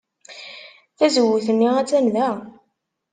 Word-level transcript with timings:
Tazewwut-nni 0.97 1.69
attan 1.79 2.05
da. 2.15 2.29